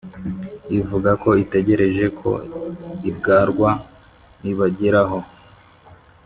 [0.79, 2.29] ivuga ko itegereje ko
[3.09, 3.69] ibwarwa
[4.51, 5.19] ibageraho